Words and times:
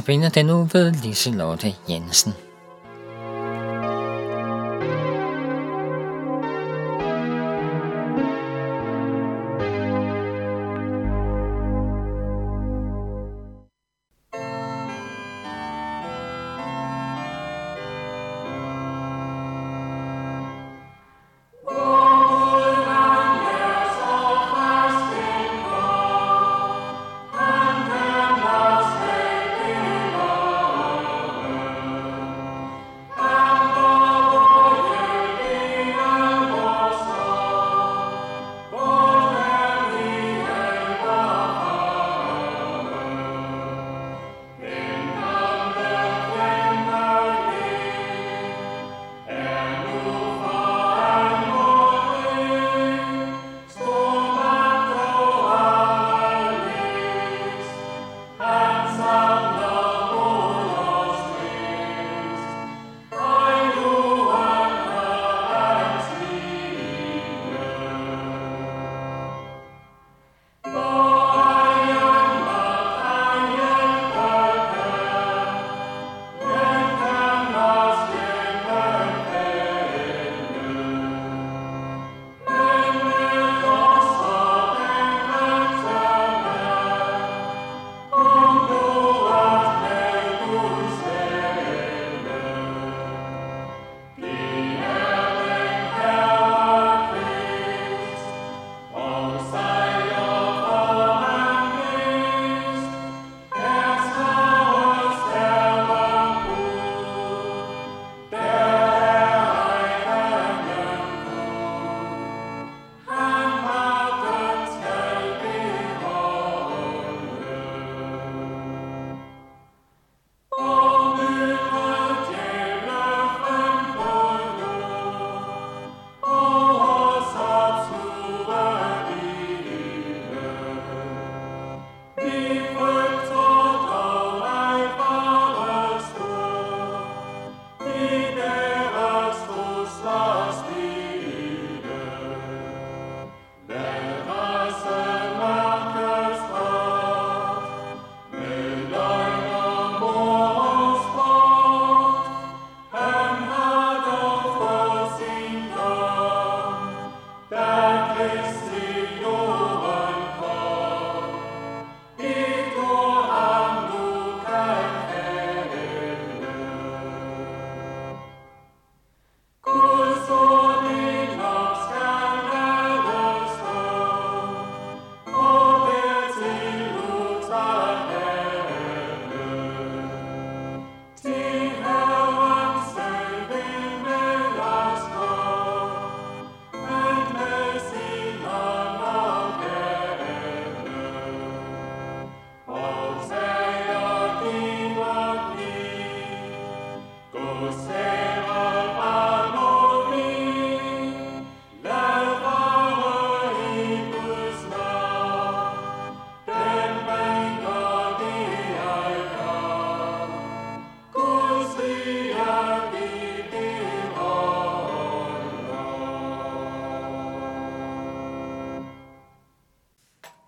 Notabene 0.00 0.28
den 0.28 0.50
uge 0.50 0.68
ved 0.72 0.92
Liselotte 0.92 1.74
Jensen. 1.88 2.34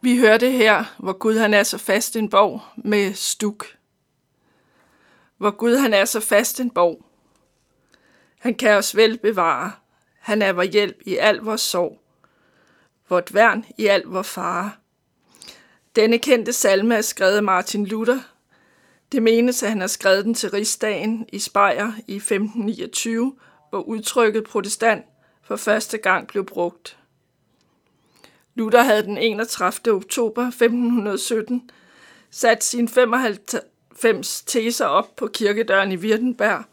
Vi 0.05 0.19
hørte 0.19 0.51
her, 0.51 0.85
hvor 0.99 1.13
Gud 1.13 1.39
han 1.39 1.55
er 1.55 1.63
så 1.63 1.79
fast 1.79 2.17
en 2.17 2.31
borg 2.31 2.61
med 2.77 3.15
stuk. 3.15 3.67
Hvor 5.37 5.51
Gud 5.51 5.77
han 5.77 5.95
er 5.95 6.05
så 6.05 6.21
fast 6.21 6.61
en 6.61 6.71
borg. 6.71 7.05
Han 8.39 8.55
kan 8.55 8.77
os 8.77 8.97
vel 8.97 9.19
bevare. 9.19 9.73
Han 10.19 10.43
er 10.43 10.53
vor 10.53 10.63
hjælp 10.63 10.97
i 11.07 11.17
al 11.17 11.37
vores 11.37 11.61
sorg. 11.61 12.01
Vort 13.09 13.35
værn 13.35 13.65
i 13.79 13.87
al 13.87 14.03
vor 14.07 14.23
fare. 14.23 14.73
Denne 15.97 16.19
kendte 16.19 16.53
salme 16.53 16.95
er 16.95 17.03
skrevet 17.03 17.37
af 17.37 17.43
Martin 17.43 17.87
Luther. 17.87 18.19
Det 19.13 19.23
menes, 19.23 19.63
at 19.63 19.69
han 19.69 19.81
har 19.81 19.87
skrevet 19.87 20.25
den 20.25 20.35
til 20.35 20.51
rigsdagen 20.51 21.27
i 21.33 21.39
Speyer 21.39 21.93
i 22.07 22.17
1529, 22.17 23.35
hvor 23.71 23.81
udtrykket 23.81 24.45
protestant 24.45 25.05
for 25.43 25.57
første 25.57 25.99
gang 25.99 26.29
blev 26.29 26.47
brugt. 26.47 26.99
Luther 28.55 28.83
havde 28.83 29.03
den 29.03 29.19
31. 29.19 29.95
oktober 29.95 30.43
1517 30.43 31.71
sat 32.31 32.65
sine 32.65 32.89
95 32.89 34.43
teser 34.43 34.87
op 34.87 35.17
på 35.17 35.27
kirkedøren 35.27 35.93
i 35.93 35.97
Wirtenberg, 35.97 36.65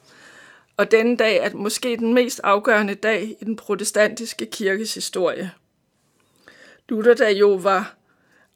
og 0.77 0.91
denne 0.91 1.17
dag 1.17 1.37
er 1.37 1.49
måske 1.53 1.97
den 1.97 2.13
mest 2.13 2.41
afgørende 2.43 2.95
dag 2.95 3.37
i 3.41 3.45
den 3.45 3.55
protestantiske 3.55 4.45
kirkes 4.45 4.93
historie. 4.93 5.51
Luther, 6.89 7.13
der 7.13 7.29
jo 7.29 7.53
var 7.53 7.95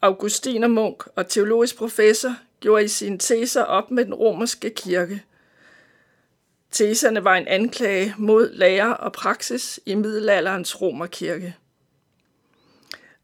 augustinermunk 0.01 1.03
og 1.15 1.27
teologisk 1.27 1.77
professor, 1.77 2.35
gjorde 2.59 2.83
i 2.83 2.87
sine 2.87 3.17
teser 3.17 3.63
op 3.63 3.91
med 3.91 4.05
den 4.05 4.13
romerske 4.13 4.69
kirke. 4.69 5.23
Teserne 6.71 7.23
var 7.23 7.35
en 7.35 7.47
anklage 7.47 8.15
mod 8.17 8.49
lærer 8.53 8.89
og 8.89 9.13
praksis 9.13 9.79
i 9.85 9.95
middelalderens 9.95 10.81
romerkirke. 10.81 11.55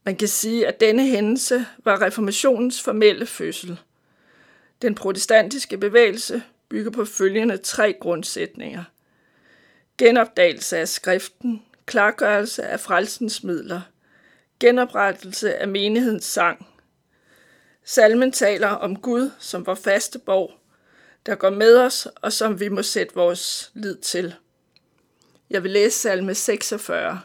Man 0.09 0.15
kan 0.15 0.27
sige, 0.27 0.67
at 0.67 0.79
denne 0.79 1.07
hændelse 1.07 1.65
var 1.83 2.01
reformationens 2.01 2.81
formelle 2.81 3.25
fødsel. 3.25 3.79
Den 4.81 4.95
protestantiske 4.95 5.77
bevægelse 5.77 6.43
bygger 6.69 6.91
på 6.91 7.05
følgende 7.05 7.57
tre 7.57 7.95
grundsætninger. 8.01 8.83
Genopdagelse 9.97 10.77
af 10.77 10.87
skriften, 10.87 11.63
klargørelse 11.85 12.63
af 12.63 12.79
frelsens 12.79 13.43
midler, 13.43 13.81
genoprettelse 14.59 15.55
af 15.55 15.67
menighedens 15.67 16.25
sang. 16.25 16.67
Salmen 17.83 18.31
taler 18.31 18.67
om 18.67 18.95
Gud 18.95 19.31
som 19.39 19.65
var 19.65 19.75
faste 19.75 20.19
borg, 20.19 20.51
der 21.25 21.35
går 21.35 21.49
med 21.49 21.77
os, 21.77 22.07
og 22.15 22.33
som 22.33 22.59
vi 22.59 22.69
må 22.69 22.83
sætte 22.83 23.15
vores 23.15 23.71
lid 23.73 23.97
til. 23.97 24.35
Jeg 25.49 25.63
vil 25.63 25.71
læse 25.71 25.99
salme 25.99 26.35
46. 26.35 27.21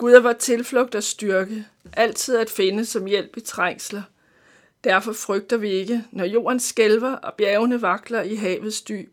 Gud 0.00 0.12
er 0.12 0.20
vores 0.20 0.36
tilflugt 0.38 0.94
og 0.94 1.02
styrke, 1.02 1.66
altid 1.92 2.36
at 2.36 2.50
finde 2.50 2.84
som 2.84 3.06
hjælp 3.06 3.36
i 3.36 3.40
trængsler. 3.40 4.02
Derfor 4.84 5.12
frygter 5.12 5.56
vi 5.56 5.70
ikke, 5.70 6.04
når 6.10 6.24
jorden 6.24 6.60
skælver 6.60 7.12
og 7.12 7.34
bjergene 7.34 7.82
vakler 7.82 8.22
i 8.22 8.34
havets 8.34 8.82
dyb. 8.82 9.12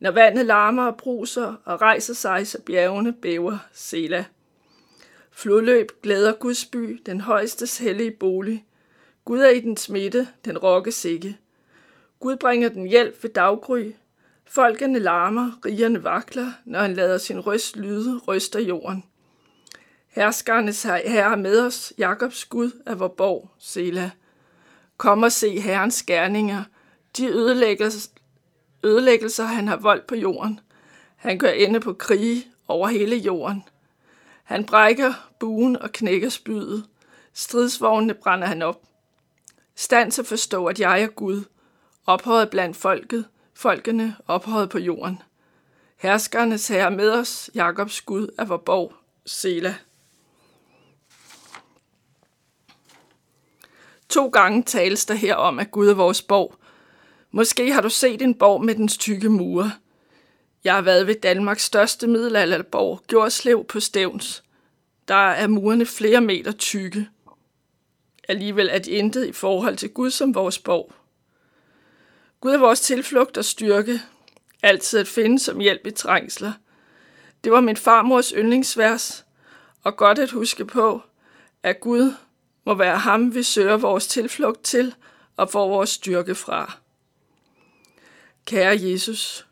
Når 0.00 0.10
vandet 0.10 0.46
larmer 0.46 0.86
og 0.86 0.96
bruser 0.96 1.54
og 1.64 1.80
rejser 1.80 2.14
sig, 2.14 2.46
så 2.46 2.60
bjergene 2.60 3.12
bæver, 3.12 3.58
Sela. 3.72 4.24
Flodløb 5.30 5.92
glæder 6.02 6.32
Guds 6.32 6.64
by, 6.64 7.02
den 7.06 7.20
højeste 7.20 7.84
hellige 7.84 8.10
bolig. 8.10 8.64
Gud 9.24 9.40
er 9.40 9.50
i 9.50 9.60
den 9.60 9.76
smitte, 9.76 10.28
den 10.44 10.58
rokkes 10.58 11.04
ikke. 11.04 11.38
Gud 12.20 12.36
bringer 12.36 12.68
den 12.68 12.86
hjælp 12.86 13.22
ved 13.22 13.30
daggry. 13.30 13.92
Folkene 14.44 14.98
larmer, 14.98 15.60
rigerne 15.64 16.04
vakler, 16.04 16.52
når 16.64 16.78
han 16.78 16.94
lader 16.94 17.18
sin 17.18 17.40
røst 17.40 17.76
lyde, 17.76 18.18
ryster 18.18 18.60
jorden. 18.60 19.04
Herskernes 20.16 20.82
herre 20.82 21.36
med 21.36 21.60
os, 21.60 21.92
Jakobs 21.98 22.44
Gud 22.44 22.82
er 22.86 22.94
vor 22.94 23.08
borg, 23.08 23.50
Sela. 23.58 24.10
Kom 24.96 25.22
og 25.22 25.32
se 25.32 25.60
Herrens 25.60 26.02
gerninger, 26.02 26.64
de 27.16 27.26
ødelæggelser, 27.26 28.10
ødelæggelser, 28.84 29.44
han 29.44 29.68
har 29.68 29.76
voldt 29.76 30.06
på 30.06 30.14
jorden. 30.14 30.60
Han 31.16 31.38
gør 31.38 31.48
ende 31.48 31.80
på 31.80 31.92
krige 31.92 32.46
over 32.68 32.88
hele 32.88 33.16
jorden. 33.16 33.64
Han 34.44 34.64
brækker 34.64 35.12
buen 35.38 35.76
og 35.76 35.92
knækker 35.92 36.28
spydet. 36.28 36.86
Stridsvognene 37.32 38.14
brænder 38.14 38.46
han 38.46 38.62
op. 38.62 38.82
Stand 39.74 40.12
til 40.12 40.22
at 40.22 40.26
forstå, 40.26 40.66
at 40.66 40.80
jeg 40.80 41.02
er 41.02 41.06
Gud, 41.06 41.44
ophøjet 42.06 42.50
blandt 42.50 42.76
folket, 42.76 43.24
folkene 43.54 44.16
ophøjet 44.26 44.70
på 44.70 44.78
jorden. 44.78 45.22
Herskernes 45.96 46.68
herre 46.68 46.90
med 46.90 47.10
os, 47.10 47.50
Jakobs 47.54 48.00
Gud 48.00 48.28
er 48.38 48.44
vor 48.44 48.56
borg, 48.56 48.92
Sela. 49.26 49.74
To 54.08 54.28
gange 54.28 54.62
tales 54.62 55.06
der 55.06 55.14
her 55.14 55.34
om, 55.34 55.58
at 55.58 55.70
Gud 55.70 55.88
er 55.88 55.94
vores 55.94 56.22
borg. 56.22 56.54
Måske 57.30 57.72
har 57.72 57.80
du 57.80 57.88
set 57.88 58.22
en 58.22 58.34
borg 58.34 58.64
med 58.64 58.74
dens 58.74 58.96
tykke 58.96 59.28
mure. 59.28 59.72
Jeg 60.64 60.74
har 60.74 60.82
været 60.82 61.06
ved 61.06 61.14
Danmarks 61.14 61.64
største 61.64 62.06
middelalderborg, 62.06 63.00
Gjorslev 63.08 63.64
på 63.64 63.80
Stævns. 63.80 64.44
Der 65.08 65.30
er 65.30 65.46
murene 65.46 65.86
flere 65.86 66.20
meter 66.20 66.52
tykke. 66.52 67.08
Alligevel 68.28 68.68
er 68.72 68.78
de 68.78 68.90
intet 68.90 69.26
i 69.26 69.32
forhold 69.32 69.76
til 69.76 69.90
Gud 69.90 70.10
som 70.10 70.34
vores 70.34 70.58
borg. 70.58 70.92
Gud 72.40 72.50
er 72.50 72.58
vores 72.58 72.80
tilflugt 72.80 73.36
og 73.36 73.44
styrke, 73.44 74.00
altid 74.62 74.98
at 75.00 75.08
finde 75.08 75.38
som 75.38 75.60
hjælp 75.60 75.86
i 75.86 75.90
trængsler. 75.90 76.52
Det 77.44 77.52
var 77.52 77.60
min 77.60 77.76
farmors 77.76 78.28
yndlingsvers, 78.36 79.24
og 79.82 79.96
godt 79.96 80.18
at 80.18 80.30
huske 80.30 80.64
på, 80.64 81.02
at 81.62 81.80
Gud 81.80 82.14
må 82.66 82.74
være 82.74 82.98
ham, 82.98 83.34
vi 83.34 83.42
søger 83.42 83.76
vores 83.76 84.06
tilflugt 84.06 84.62
til 84.62 84.94
og 85.36 85.50
får 85.50 85.68
vores 85.68 85.90
styrke 85.90 86.34
fra. 86.34 86.78
Kære 88.44 88.78
Jesus, 88.80 89.46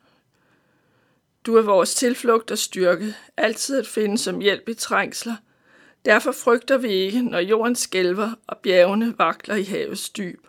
du 1.46 1.56
er 1.56 1.62
vores 1.62 1.94
tilflugt 1.94 2.50
og 2.50 2.58
styrke, 2.58 3.14
altid 3.36 3.78
at 3.78 3.86
finde 3.86 4.18
som 4.18 4.40
hjælp 4.40 4.68
i 4.68 4.74
trængsler. 4.74 5.36
Derfor 6.04 6.32
frygter 6.32 6.78
vi 6.78 6.88
ikke, 6.88 7.22
når 7.22 7.38
jorden 7.38 7.76
skælver 7.76 8.30
og 8.46 8.58
bjergene 8.58 9.18
vakler 9.18 9.54
i 9.54 9.64
havets 9.64 10.10
dyb. 10.10 10.46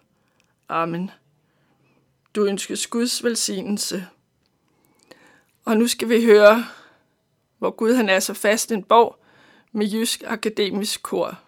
Amen. 0.70 1.12
Du 2.36 2.46
ønskes 2.46 2.88
Guds 2.88 3.24
velsignelse. 3.24 4.08
Og 5.66 5.78
nu 5.78 5.88
skal 5.88 6.10
vi 6.10 6.26
høre, 6.26 6.66
hvor 7.58 7.72
Gud 7.72 7.94
han 7.94 8.10
er 8.10 8.20
så 8.20 8.34
fast 8.34 8.72
en 8.72 8.84
borg 8.84 9.20
med 9.72 9.88
Jysk 9.88 10.24
Akademisk 10.26 11.04
Kor. 11.04 11.45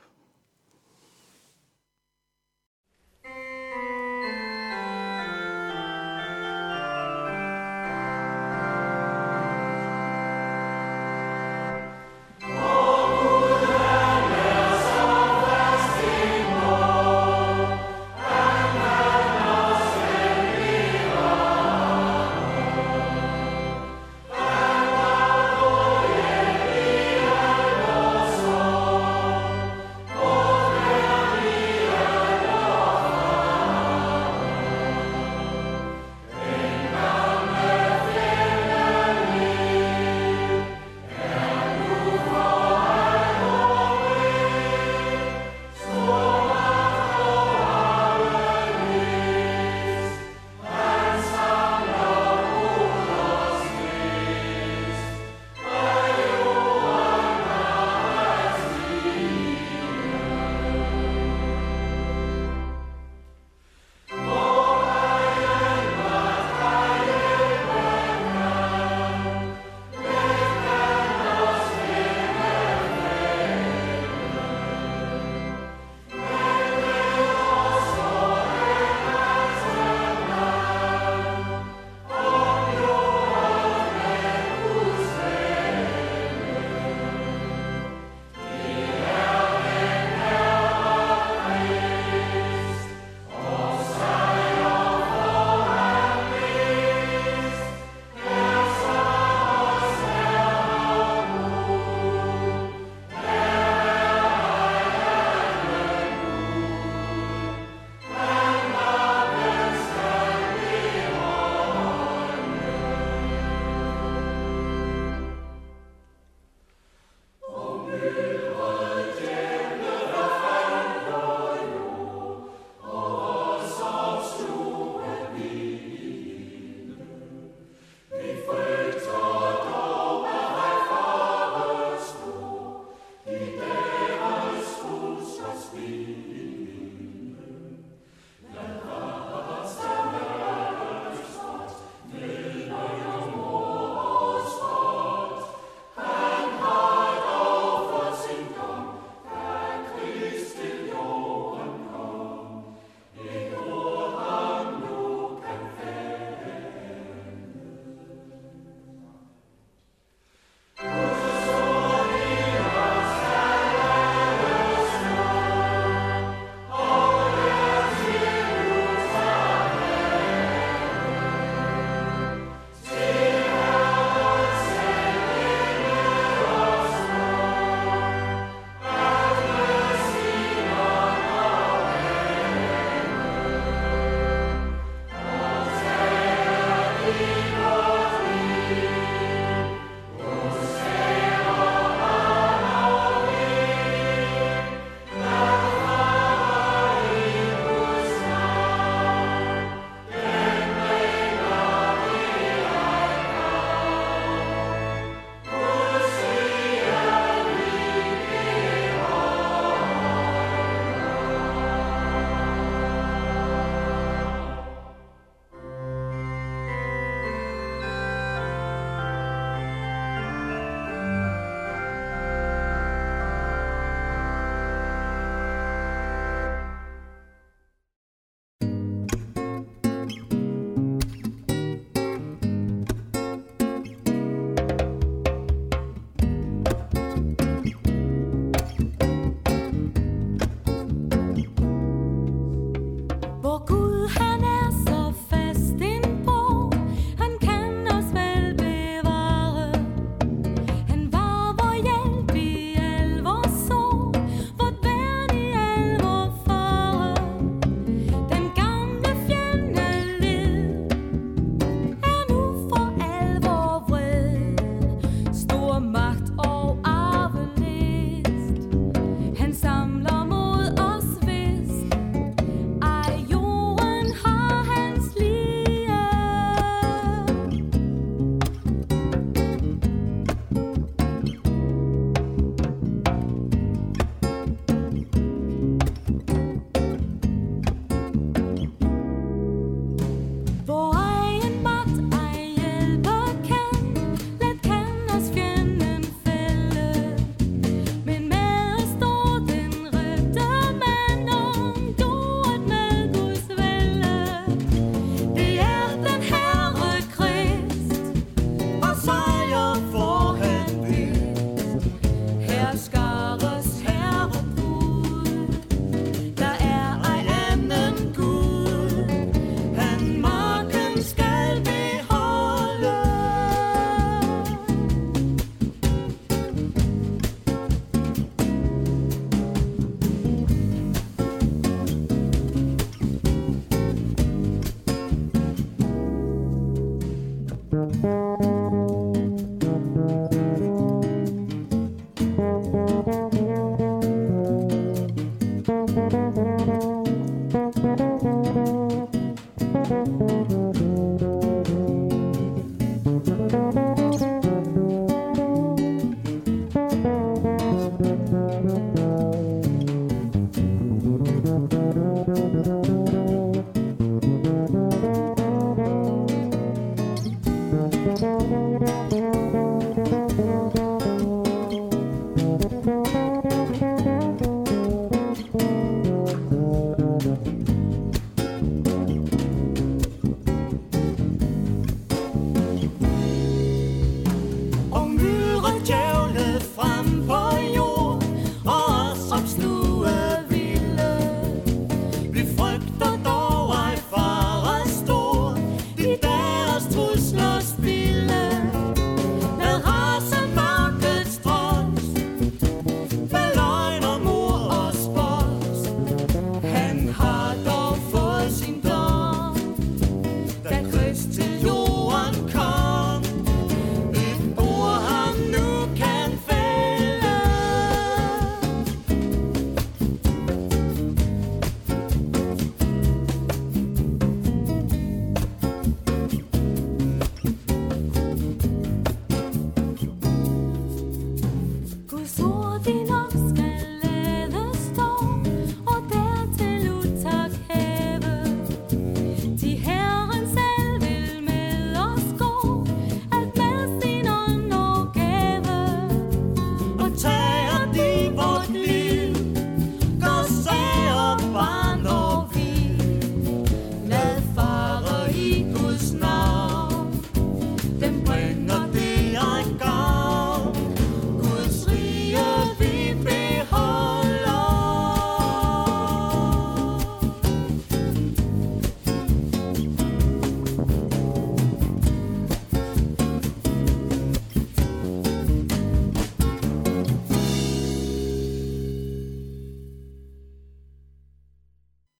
Og 338.17 338.56